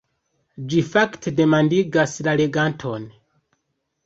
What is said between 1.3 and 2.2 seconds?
demandigas